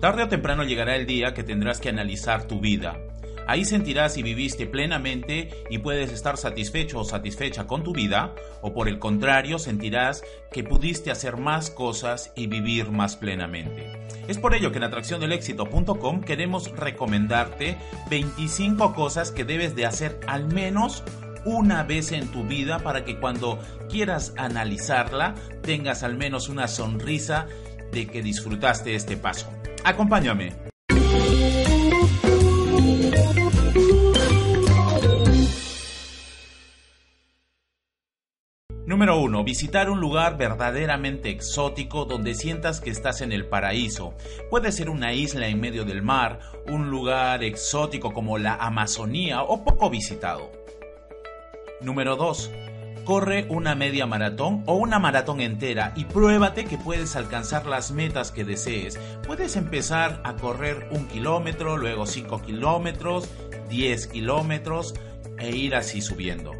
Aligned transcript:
Tarde 0.00 0.22
o 0.22 0.28
temprano 0.28 0.64
llegará 0.64 0.96
el 0.96 1.06
día 1.06 1.34
que 1.34 1.42
tendrás 1.42 1.80
que 1.80 1.88
analizar 1.88 2.46
tu 2.46 2.60
vida. 2.60 2.96
Ahí 3.48 3.64
sentirás 3.64 4.12
si 4.12 4.22
viviste 4.22 4.66
plenamente 4.66 5.48
y 5.70 5.78
puedes 5.78 6.12
estar 6.12 6.36
satisfecho 6.36 7.00
o 7.00 7.04
satisfecha 7.04 7.66
con 7.66 7.82
tu 7.82 7.94
vida, 7.94 8.34
o 8.60 8.74
por 8.74 8.88
el 8.88 8.98
contrario 8.98 9.58
sentirás 9.58 10.22
que 10.52 10.64
pudiste 10.64 11.10
hacer 11.10 11.38
más 11.38 11.70
cosas 11.70 12.30
y 12.36 12.46
vivir 12.46 12.90
más 12.90 13.16
plenamente. 13.16 13.90
Es 14.28 14.36
por 14.36 14.54
ello 14.54 14.70
que 14.70 14.76
en 14.76 14.84
atracciondelexito.com 14.84 16.20
queremos 16.20 16.70
recomendarte 16.76 17.78
25 18.10 18.92
cosas 18.92 19.32
que 19.32 19.44
debes 19.44 19.74
de 19.74 19.86
hacer 19.86 20.20
al 20.26 20.52
menos 20.52 21.02
una 21.46 21.84
vez 21.84 22.12
en 22.12 22.28
tu 22.28 22.44
vida 22.44 22.80
para 22.80 23.06
que 23.06 23.18
cuando 23.18 23.58
quieras 23.88 24.34
analizarla 24.36 25.34
tengas 25.62 26.02
al 26.02 26.18
menos 26.18 26.50
una 26.50 26.68
sonrisa 26.68 27.46
de 27.92 28.06
que 28.06 28.22
disfrutaste 28.22 28.94
este 28.94 29.16
paso. 29.16 29.50
Acompáñame. 29.84 30.52
Número 38.86 39.20
1. 39.20 39.44
Visitar 39.44 39.90
un 39.90 40.00
lugar 40.00 40.38
verdaderamente 40.38 41.28
exótico 41.28 42.06
donde 42.06 42.34
sientas 42.34 42.80
que 42.80 42.88
estás 42.88 43.20
en 43.20 43.32
el 43.32 43.46
paraíso. 43.46 44.14
Puede 44.48 44.72
ser 44.72 44.88
una 44.88 45.12
isla 45.12 45.46
en 45.48 45.60
medio 45.60 45.84
del 45.84 46.02
mar, 46.02 46.40
un 46.66 46.90
lugar 46.90 47.44
exótico 47.44 48.14
como 48.14 48.38
la 48.38 48.54
Amazonía 48.54 49.42
o 49.42 49.62
poco 49.62 49.90
visitado. 49.90 50.50
Número 51.82 52.16
2 52.16 52.50
corre 53.08 53.46
una 53.48 53.74
media 53.74 54.04
maratón 54.04 54.62
o 54.66 54.74
una 54.74 54.98
maratón 54.98 55.40
entera 55.40 55.94
y 55.96 56.04
pruébate 56.04 56.66
que 56.66 56.76
puedes 56.76 57.16
alcanzar 57.16 57.64
las 57.64 57.90
metas 57.90 58.32
que 58.32 58.44
desees. 58.44 59.00
Puedes 59.26 59.56
empezar 59.56 60.20
a 60.24 60.36
correr 60.36 60.88
un 60.90 61.08
kilómetro, 61.08 61.78
luego 61.78 62.04
5 62.04 62.42
kilómetros, 62.42 63.26
10 63.70 64.08
kilómetros 64.08 64.94
e 65.38 65.56
ir 65.56 65.74
así 65.74 66.02
subiendo. 66.02 66.52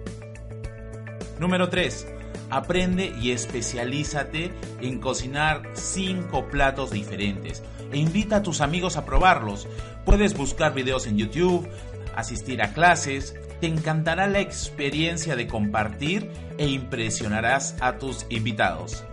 Número 1.39 1.69
3. 1.69 2.09
Aprende 2.49 3.15
y 3.21 3.33
especialízate 3.33 4.51
en 4.81 5.01
cocinar 5.01 5.69
5 5.75 6.49
platos 6.49 6.93
diferentes 6.93 7.63
e 7.93 7.99
invita 7.99 8.37
a 8.37 8.43
tus 8.43 8.63
amigos 8.63 8.97
a 8.97 9.05
probarlos. 9.05 9.69
Puedes 10.07 10.35
buscar 10.35 10.73
videos 10.73 11.07
en 11.07 11.19
YouTube, 11.19 11.69
asistir 12.17 12.63
a 12.63 12.73
clases, 12.73 13.37
te 13.61 13.67
encantará 13.67 14.27
la 14.27 14.41
experiencia 14.41 15.37
de 15.37 15.47
compartir 15.47 16.31
e 16.59 16.67
impresionarás 16.67 17.77
a 17.81 17.99
tus 17.99 18.27
invitados. 18.29 19.05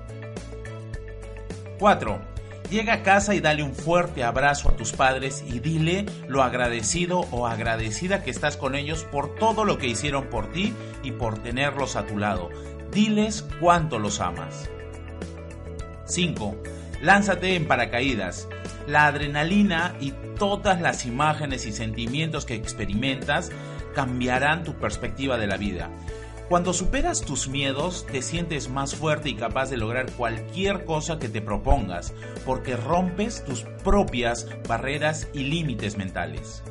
4. 1.79 2.35
Llega 2.69 2.93
a 2.93 3.03
casa 3.03 3.35
y 3.35 3.41
dale 3.41 3.61
un 3.61 3.75
fuerte 3.75 4.23
abrazo 4.23 4.69
a 4.69 4.75
tus 4.75 4.91
padres 4.91 5.43
y 5.47 5.59
dile 5.59 6.05
lo 6.27 6.41
agradecido 6.41 7.19
o 7.31 7.45
agradecida 7.45 8.23
que 8.23 8.31
estás 8.31 8.57
con 8.57 8.75
ellos 8.75 9.03
por 9.03 9.35
todo 9.35 9.65
lo 9.65 9.77
que 9.77 9.87
hicieron 9.87 10.29
por 10.29 10.51
ti 10.51 10.73
y 11.03 11.11
por 11.11 11.37
tenerlos 11.37 11.95
a 11.95 12.07
tu 12.07 12.17
lado. 12.17 12.49
Diles 12.91 13.45
cuánto 13.59 13.99
los 13.99 14.19
amas. 14.19 14.69
5. 16.05 16.55
Lánzate 17.01 17.55
en 17.55 17.67
paracaídas. 17.67 18.47
La 18.87 19.07
adrenalina 19.07 19.95
y 19.99 20.13
todas 20.37 20.81
las 20.81 21.05
imágenes 21.05 21.65
y 21.65 21.71
sentimientos 21.71 22.45
que 22.45 22.55
experimentas 22.55 23.51
cambiarán 23.95 24.63
tu 24.63 24.75
perspectiva 24.75 25.37
de 25.37 25.47
la 25.47 25.57
vida. 25.57 25.89
Cuando 26.47 26.73
superas 26.73 27.21
tus 27.21 27.47
miedos, 27.47 28.05
te 28.05 28.21
sientes 28.21 28.69
más 28.69 28.93
fuerte 28.93 29.29
y 29.29 29.35
capaz 29.35 29.71
de 29.71 29.77
lograr 29.77 30.11
cualquier 30.11 30.85
cosa 30.85 31.17
que 31.17 31.27
te 31.27 31.41
propongas, 31.41 32.13
porque 32.45 32.75
rompes 32.75 33.43
tus 33.43 33.63
propias 33.83 34.47
barreras 34.67 35.27
y 35.33 35.45
límites 35.45 35.97
mentales. 35.97 36.61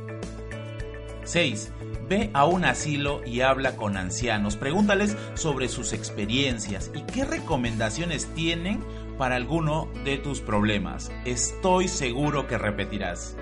6. 1.24 1.72
Ve 2.08 2.30
a 2.34 2.44
un 2.44 2.64
asilo 2.64 3.20
y 3.26 3.40
habla 3.40 3.74
con 3.74 3.96
ancianos. 3.96 4.56
Pregúntales 4.56 5.16
sobre 5.34 5.68
sus 5.68 5.92
experiencias 5.92 6.92
y 6.94 7.02
qué 7.02 7.24
recomendaciones 7.24 8.32
tienen 8.34 8.84
para 9.18 9.34
alguno 9.34 9.88
de 10.04 10.18
tus 10.18 10.40
problemas. 10.40 11.10
Estoy 11.24 11.88
seguro 11.88 12.46
que 12.46 12.58
repetirás. 12.58 13.36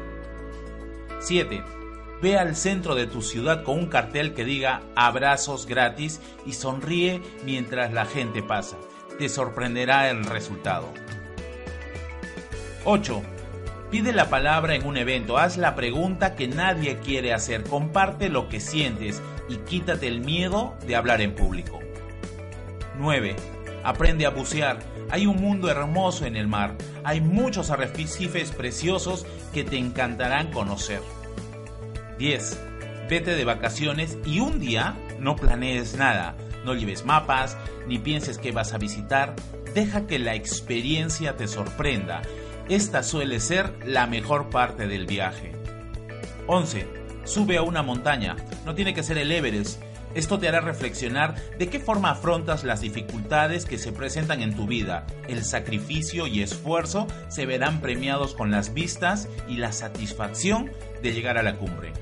7 1.20 1.81
Ve 2.22 2.38
al 2.38 2.54
centro 2.54 2.94
de 2.94 3.08
tu 3.08 3.20
ciudad 3.20 3.64
con 3.64 3.80
un 3.80 3.86
cartel 3.86 4.32
que 4.32 4.44
diga 4.44 4.82
abrazos 4.94 5.66
gratis 5.66 6.20
y 6.46 6.52
sonríe 6.52 7.20
mientras 7.44 7.92
la 7.92 8.06
gente 8.06 8.44
pasa. 8.44 8.76
Te 9.18 9.28
sorprenderá 9.28 10.08
el 10.08 10.24
resultado. 10.24 10.86
8. 12.84 13.22
Pide 13.90 14.12
la 14.12 14.30
palabra 14.30 14.76
en 14.76 14.86
un 14.86 14.96
evento, 14.96 15.36
haz 15.36 15.56
la 15.56 15.74
pregunta 15.74 16.36
que 16.36 16.46
nadie 16.46 16.98
quiere 17.00 17.34
hacer, 17.34 17.64
comparte 17.64 18.28
lo 18.28 18.48
que 18.48 18.60
sientes 18.60 19.20
y 19.48 19.56
quítate 19.56 20.06
el 20.06 20.20
miedo 20.20 20.76
de 20.86 20.94
hablar 20.94 21.22
en 21.22 21.34
público. 21.34 21.80
9. 22.98 23.34
Aprende 23.82 24.26
a 24.26 24.30
bucear. 24.30 24.78
Hay 25.10 25.26
un 25.26 25.36
mundo 25.38 25.68
hermoso 25.68 26.24
en 26.24 26.36
el 26.36 26.46
mar. 26.46 26.76
Hay 27.02 27.20
muchos 27.20 27.70
arrecifes 27.70 28.52
preciosos 28.52 29.26
que 29.52 29.64
te 29.64 29.76
encantarán 29.76 30.52
conocer. 30.52 31.00
10. 32.18 32.60
Vete 33.08 33.34
de 33.34 33.44
vacaciones 33.44 34.18
y 34.24 34.40
un 34.40 34.58
día 34.58 34.96
no 35.18 35.36
planees 35.36 35.96
nada. 35.96 36.36
No 36.64 36.74
lleves 36.74 37.04
mapas, 37.04 37.56
ni 37.86 37.98
pienses 37.98 38.38
que 38.38 38.52
vas 38.52 38.72
a 38.72 38.78
visitar. 38.78 39.34
Deja 39.74 40.06
que 40.06 40.18
la 40.18 40.34
experiencia 40.34 41.36
te 41.36 41.48
sorprenda. 41.48 42.22
Esta 42.68 43.02
suele 43.02 43.40
ser 43.40 43.74
la 43.84 44.06
mejor 44.06 44.50
parte 44.50 44.86
del 44.86 45.06
viaje. 45.06 45.52
11. 46.46 46.86
Sube 47.24 47.56
a 47.56 47.62
una 47.62 47.82
montaña. 47.82 48.36
No 48.64 48.74
tiene 48.74 48.94
que 48.94 49.02
ser 49.02 49.18
el 49.18 49.32
Everest. 49.32 49.82
Esto 50.14 50.38
te 50.38 50.48
hará 50.48 50.60
reflexionar 50.60 51.34
de 51.58 51.68
qué 51.68 51.80
forma 51.80 52.10
afrontas 52.10 52.64
las 52.64 52.80
dificultades 52.80 53.64
que 53.64 53.78
se 53.78 53.92
presentan 53.92 54.42
en 54.42 54.54
tu 54.54 54.66
vida. 54.66 55.06
El 55.28 55.44
sacrificio 55.44 56.26
y 56.26 56.42
esfuerzo 56.42 57.06
se 57.28 57.46
verán 57.46 57.80
premiados 57.80 58.34
con 58.34 58.50
las 58.50 58.74
vistas 58.74 59.28
y 59.48 59.56
la 59.56 59.72
satisfacción 59.72 60.70
de 61.02 61.12
llegar 61.12 61.38
a 61.38 61.42
la 61.42 61.56
cumbre. 61.56 61.92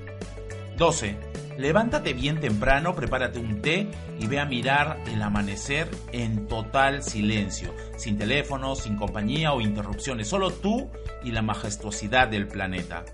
12. 0.77 1.17
Levántate 1.59 2.15
bien 2.15 2.41
temprano, 2.41 2.95
prepárate 2.95 3.39
un 3.39 3.61
té 3.61 3.89
y 4.19 4.27
ve 4.27 4.39
a 4.39 4.47
mirar 4.47 4.99
el 5.13 5.21
amanecer 5.21 5.89
en 6.11 6.47
total 6.47 7.03
silencio, 7.03 7.75
sin 7.97 8.17
teléfono, 8.17 8.75
sin 8.77 8.97
compañía 8.97 9.53
o 9.53 9.61
interrupciones, 9.61 10.27
solo 10.27 10.51
tú 10.51 10.91
y 11.23 11.33
la 11.33 11.43
majestuosidad 11.43 12.29
del 12.29 12.49
planeta. 12.49 13.05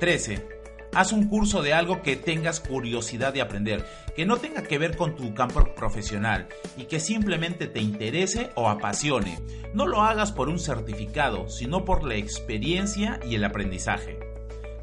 13. 0.00 0.55
Haz 0.96 1.12
un 1.12 1.28
curso 1.28 1.60
de 1.60 1.74
algo 1.74 2.00
que 2.00 2.16
tengas 2.16 2.58
curiosidad 2.58 3.34
de 3.34 3.42
aprender, 3.42 3.84
que 4.16 4.24
no 4.24 4.38
tenga 4.38 4.62
que 4.62 4.78
ver 4.78 4.96
con 4.96 5.14
tu 5.14 5.34
campo 5.34 5.62
profesional 5.74 6.48
y 6.78 6.84
que 6.84 7.00
simplemente 7.00 7.66
te 7.66 7.80
interese 7.80 8.48
o 8.54 8.70
apasione. 8.70 9.38
No 9.74 9.86
lo 9.86 10.00
hagas 10.00 10.32
por 10.32 10.48
un 10.48 10.58
certificado, 10.58 11.50
sino 11.50 11.84
por 11.84 12.02
la 12.02 12.14
experiencia 12.14 13.20
y 13.22 13.34
el 13.34 13.44
aprendizaje. 13.44 14.18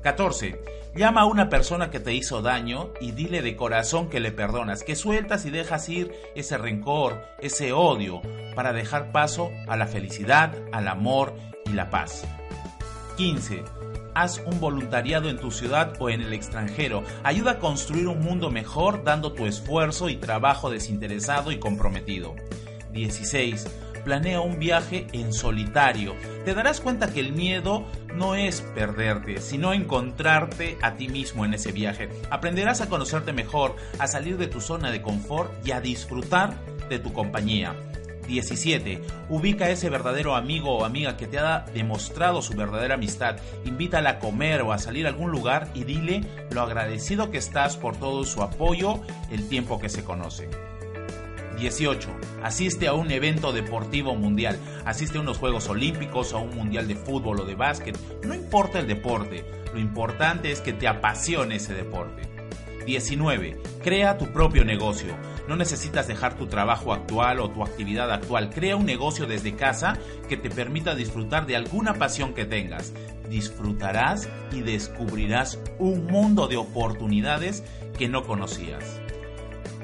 14. 0.03 0.61
Llama 0.95 1.21
a 1.21 1.25
una 1.25 1.49
persona 1.49 1.89
que 1.89 1.99
te 1.99 2.13
hizo 2.13 2.43
daño 2.43 2.93
y 3.01 3.13
dile 3.13 3.41
de 3.41 3.55
corazón 3.55 4.07
que 4.07 4.19
le 4.19 4.31
perdonas, 4.31 4.83
que 4.83 4.95
sueltas 4.95 5.47
y 5.47 5.49
dejas 5.49 5.89
ir 5.89 6.11
ese 6.35 6.59
rencor, 6.59 7.23
ese 7.39 7.73
odio, 7.73 8.21
para 8.53 8.71
dejar 8.71 9.11
paso 9.11 9.49
a 9.67 9.75
la 9.77 9.87
felicidad, 9.87 10.53
al 10.73 10.89
amor 10.89 11.33
y 11.65 11.71
la 11.71 11.89
paz. 11.89 12.23
15 13.17 13.63
haz 14.15 14.41
un 14.45 14.59
voluntariado 14.59 15.29
en 15.29 15.37
tu 15.37 15.51
ciudad 15.51 15.93
o 15.99 16.09
en 16.09 16.21
el 16.21 16.33
extranjero. 16.33 17.03
Ayuda 17.23 17.51
a 17.51 17.59
construir 17.59 18.07
un 18.07 18.19
mundo 18.19 18.51
mejor 18.51 19.03
dando 19.03 19.33
tu 19.33 19.45
esfuerzo 19.45 20.09
y 20.09 20.17
trabajo 20.17 20.69
desinteresado 20.69 21.51
y 21.51 21.59
comprometido. 21.59 22.35
16. 22.91 23.67
Planea 24.03 24.41
un 24.41 24.59
viaje 24.59 25.07
en 25.13 25.31
solitario. 25.31 26.15
Te 26.43 26.53
darás 26.53 26.81
cuenta 26.81 27.13
que 27.13 27.21
el 27.21 27.31
miedo 27.31 27.85
no 28.13 28.35
es 28.35 28.61
perderte, 28.61 29.39
sino 29.39 29.73
encontrarte 29.73 30.77
a 30.81 30.95
ti 30.95 31.07
mismo 31.07 31.45
en 31.45 31.53
ese 31.53 31.71
viaje. 31.71 32.09
Aprenderás 32.29 32.81
a 32.81 32.89
conocerte 32.89 33.31
mejor, 33.31 33.77
a 33.99 34.07
salir 34.07 34.37
de 34.37 34.47
tu 34.47 34.59
zona 34.59 34.91
de 34.91 35.01
confort 35.01 35.51
y 35.65 35.71
a 35.71 35.79
disfrutar 35.79 36.53
de 36.89 36.99
tu 36.99 37.13
compañía. 37.13 37.75
17. 38.27 39.01
Ubica 39.29 39.65
a 39.65 39.69
ese 39.69 39.89
verdadero 39.89 40.35
amigo 40.35 40.77
o 40.77 40.85
amiga 40.85 41.17
que 41.17 41.27
te 41.27 41.39
ha 41.39 41.65
demostrado 41.73 42.41
su 42.41 42.53
verdadera 42.53 42.95
amistad. 42.95 43.37
Invítala 43.65 44.11
a 44.11 44.19
comer 44.19 44.61
o 44.61 44.71
a 44.71 44.77
salir 44.77 45.05
a 45.05 45.09
algún 45.09 45.31
lugar 45.31 45.69
y 45.73 45.83
dile 45.83 46.21
lo 46.51 46.61
agradecido 46.61 47.31
que 47.31 47.37
estás 47.37 47.77
por 47.77 47.97
todo 47.97 48.23
su 48.23 48.41
apoyo 48.41 49.01
el 49.31 49.47
tiempo 49.47 49.79
que 49.79 49.89
se 49.89 50.03
conocen. 50.03 50.49
18. 51.57 52.09
Asiste 52.43 52.87
a 52.87 52.93
un 52.93 53.11
evento 53.11 53.53
deportivo 53.53 54.15
mundial. 54.15 54.57
Asiste 54.85 55.17
a 55.17 55.21
unos 55.21 55.37
Juegos 55.37 55.69
Olímpicos, 55.69 56.33
a 56.33 56.37
un 56.37 56.55
mundial 56.55 56.87
de 56.87 56.95
fútbol 56.95 57.41
o 57.41 57.45
de 57.45 57.55
básquet. 57.55 57.97
No 58.23 58.33
importa 58.33 58.79
el 58.79 58.87
deporte, 58.87 59.45
lo 59.73 59.79
importante 59.79 60.51
es 60.51 60.61
que 60.61 60.73
te 60.73 60.87
apasione 60.87 61.55
ese 61.55 61.73
deporte. 61.73 62.32
19. 62.85 63.57
Crea 63.81 64.17
tu 64.17 64.31
propio 64.31 64.65
negocio. 64.65 65.15
No 65.47 65.55
necesitas 65.55 66.07
dejar 66.07 66.37
tu 66.37 66.47
trabajo 66.47 66.93
actual 66.93 67.39
o 67.39 67.49
tu 67.49 67.63
actividad 67.63 68.11
actual. 68.11 68.49
Crea 68.49 68.75
un 68.75 68.85
negocio 68.85 69.25
desde 69.25 69.55
casa 69.55 69.97
que 70.29 70.37
te 70.37 70.49
permita 70.49 70.95
disfrutar 70.95 71.45
de 71.45 71.55
alguna 71.55 71.95
pasión 71.95 72.33
que 72.33 72.45
tengas. 72.45 72.93
Disfrutarás 73.29 74.29
y 74.51 74.61
descubrirás 74.61 75.59
un 75.79 76.05
mundo 76.05 76.47
de 76.47 76.57
oportunidades 76.57 77.63
que 77.97 78.07
no 78.07 78.23
conocías. 78.23 78.99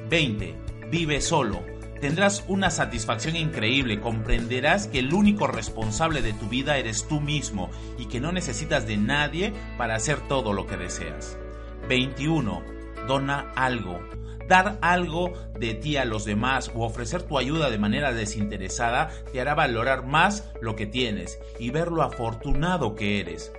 20. 0.09 0.55
Vive 0.89 1.21
solo. 1.21 1.61
Tendrás 2.01 2.45
una 2.47 2.69
satisfacción 2.71 3.35
increíble, 3.35 3.99
comprenderás 3.99 4.87
que 4.87 4.99
el 4.99 5.13
único 5.13 5.47
responsable 5.47 6.21
de 6.21 6.31
tu 6.31 6.47
vida 6.47 6.77
eres 6.77 7.05
tú 7.09 7.19
mismo 7.19 7.69
y 7.97 8.05
que 8.05 8.21
no 8.21 8.31
necesitas 8.31 8.87
de 8.87 8.95
nadie 8.95 9.53
para 9.77 9.95
hacer 9.95 10.21
todo 10.29 10.53
lo 10.53 10.65
que 10.65 10.77
deseas. 10.77 11.37
21. 11.89 12.78
Dona 13.09 13.51
algo. 13.55 13.99
Dar 14.47 14.77
algo 14.81 15.33
de 15.59 15.73
ti 15.73 15.97
a 15.97 16.05
los 16.05 16.25
demás 16.25 16.71
o 16.75 16.85
ofrecer 16.85 17.23
tu 17.23 17.39
ayuda 17.39 17.71
de 17.71 17.79
manera 17.79 18.13
desinteresada 18.13 19.09
te 19.33 19.41
hará 19.41 19.55
valorar 19.55 20.05
más 20.05 20.47
lo 20.61 20.75
que 20.75 20.85
tienes 20.85 21.39
y 21.57 21.71
ver 21.71 21.87
lo 21.87 22.03
afortunado 22.03 22.93
que 22.93 23.19
eres. 23.19 23.51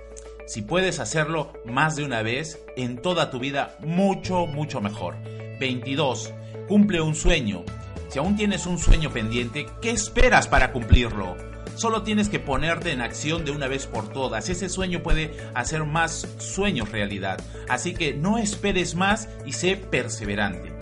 Si 0.47 0.61
puedes 0.61 0.99
hacerlo 0.99 1.51
más 1.65 1.97
de 1.97 2.05
una 2.05 2.21
vez, 2.21 2.63
en 2.77 3.01
toda 3.01 3.29
tu 3.29 3.39
vida, 3.39 3.75
mucho, 3.81 4.47
mucho 4.47 4.79
mejor. 4.79 5.15
22. 5.59 6.33
Cumple 6.69 7.01
un 7.01 7.13
sueño. 7.13 7.65
Si 8.07 8.19
aún 8.19 8.37
tienes 8.37 8.65
un 8.65 8.77
sueño 8.77 9.11
pendiente, 9.11 9.65
¿qué 9.81 9.91
esperas 9.91 10.47
para 10.47 10.71
cumplirlo? 10.71 11.50
Solo 11.75 12.03
tienes 12.03 12.29
que 12.29 12.39
ponerte 12.39 12.91
en 12.91 13.01
acción 13.01 13.45
de 13.45 13.51
una 13.51 13.67
vez 13.67 13.87
por 13.87 14.09
todas. 14.09 14.49
Ese 14.49 14.69
sueño 14.69 15.01
puede 15.01 15.35
hacer 15.53 15.83
más 15.85 16.27
sueños 16.37 16.91
realidad. 16.91 17.39
Así 17.69 17.93
que 17.93 18.13
no 18.13 18.37
esperes 18.37 18.95
más 18.95 19.29
y 19.45 19.53
sé 19.53 19.77
perseverante. 19.77 20.73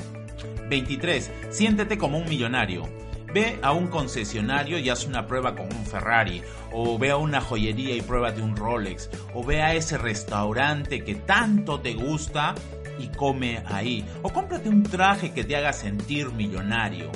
23. 0.69 1.31
Siéntete 1.49 1.97
como 1.97 2.17
un 2.17 2.29
millonario. 2.29 2.87
Ve 3.33 3.59
a 3.61 3.73
un 3.73 3.87
concesionario 3.87 4.79
y 4.79 4.89
haz 4.89 5.05
una 5.05 5.27
prueba 5.27 5.55
con 5.55 5.67
un 5.67 5.85
Ferrari, 5.85 6.41
o 6.71 6.97
ve 6.97 7.11
a 7.11 7.17
una 7.17 7.41
joyería 7.41 7.95
y 7.95 8.01
pruébate 8.01 8.41
un 8.41 8.55
Rolex, 8.55 9.09
o 9.35 9.43
ve 9.43 9.61
a 9.61 9.75
ese 9.75 9.99
restaurante 9.99 11.03
que 11.03 11.13
tanto 11.13 11.79
te 11.79 11.93
gusta 11.93 12.55
y 12.97 13.07
come 13.09 13.63
ahí, 13.67 14.03
o 14.23 14.33
cómprate 14.33 14.69
un 14.69 14.81
traje 14.81 15.31
que 15.31 15.43
te 15.43 15.55
haga 15.55 15.73
sentir 15.73 16.31
millonario. 16.31 17.11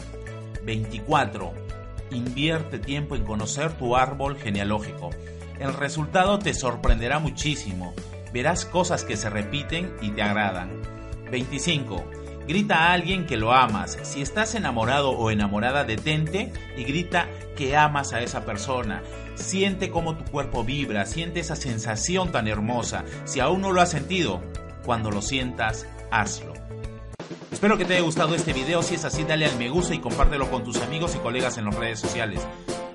24. 0.63 1.62
Invierte 2.13 2.79
tiempo 2.79 3.15
en 3.15 3.25
conocer 3.25 3.73
tu 3.73 3.95
árbol 3.95 4.37
genealógico. 4.37 5.09
El 5.59 5.73
resultado 5.73 6.39
te 6.39 6.53
sorprenderá 6.53 7.19
muchísimo. 7.19 7.93
Verás 8.31 8.65
cosas 8.65 9.03
que 9.03 9.17
se 9.17 9.29
repiten 9.29 9.95
y 10.01 10.11
te 10.11 10.21
agradan. 10.21 10.81
25 11.31 12.03
Grita 12.47 12.75
a 12.75 12.93
alguien 12.93 13.25
que 13.25 13.37
lo 13.37 13.53
amas. 13.53 13.97
Si 14.03 14.21
estás 14.21 14.53
enamorado 14.53 15.11
o 15.11 15.31
enamorada, 15.31 15.85
detente 15.85 16.51
y 16.75 16.83
grita 16.83 17.29
que 17.55 17.77
amas 17.77 18.11
a 18.11 18.21
esa 18.21 18.43
persona. 18.43 19.01
Siente 19.35 19.89
cómo 19.89 20.17
tu 20.17 20.25
cuerpo 20.25 20.63
vibra, 20.63 21.05
siente 21.05 21.39
esa 21.39 21.55
sensación 21.55 22.31
tan 22.31 22.47
hermosa. 22.49 23.05
Si 23.23 23.39
aún 23.39 23.61
no 23.61 23.71
lo 23.71 23.79
has 23.79 23.91
sentido, 23.91 24.41
cuando 24.85 25.09
lo 25.09 25.21
sientas, 25.21 25.87
hazlo. 26.11 26.62
Espero 27.63 27.77
que 27.77 27.85
te 27.85 27.93
haya 27.93 28.03
gustado 28.03 28.35
este 28.35 28.51
video. 28.51 28.83
Si 28.83 28.95
es 28.95 29.05
así, 29.05 29.23
dale 29.23 29.45
al 29.45 29.57
me 29.57 29.69
gusta 29.69 29.95
y 29.95 29.99
compártelo 29.99 30.51
con 30.51 30.65
tus 30.65 30.81
amigos 30.81 31.15
y 31.15 31.19
colegas 31.19 31.57
en 31.57 31.63
las 31.63 31.75
redes 31.75 31.97
sociales. 31.97 32.45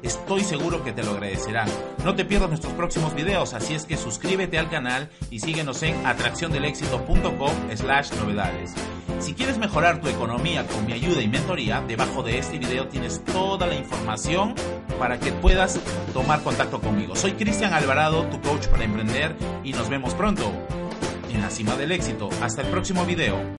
Estoy 0.03 0.43
seguro 0.43 0.85
que 0.85 0.93
te 0.93 1.03
lo 1.03 1.13
agradecerán. 1.13 1.71
No 2.05 2.15
te 2.15 2.27
pierdas 2.27 2.51
nuestros 2.51 2.75
próximos 2.75 3.15
videos, 3.15 3.55
así 3.55 3.73
es 3.73 3.87
que 3.87 3.97
suscríbete 3.97 4.59
al 4.59 4.69
canal 4.69 5.09
y 5.31 5.41
síguenos 5.41 5.83
en 5.85 6.05
atracciondelexito.com 6.05 7.51
slash 7.75 8.13
novedades. 8.21 8.75
Si 9.21 9.33
quieres 9.33 9.57
mejorar 9.57 10.03
tu 10.03 10.09
economía 10.09 10.67
con 10.67 10.85
mi 10.85 10.93
ayuda 10.93 11.23
y 11.23 11.29
mentoría, 11.29 11.83
debajo 11.89 12.23
de 12.23 12.37
este 12.37 12.59
video 12.59 12.89
tienes 12.89 13.25
toda 13.25 13.67
la 13.67 13.75
información 13.75 14.55
para 14.99 15.19
que 15.19 15.33
puedas 15.33 15.81
tomar 16.13 16.43
contacto 16.43 16.79
conmigo. 16.79 17.17
Soy 17.17 17.33
Cristian 17.33 17.73
Alvarado, 17.73 18.25
tu 18.25 18.39
coach 18.43 18.67
para 18.67 18.85
emprender 18.85 19.35
y 19.65 19.73
nos 19.73 19.89
vemos 19.89 20.13
pronto 20.13 20.53
en 21.33 21.41
la 21.41 21.49
cima 21.49 21.75
del 21.77 21.91
éxito. 21.91 22.29
Hasta 22.43 22.61
el 22.61 22.69
próximo 22.69 23.07
video. 23.07 23.57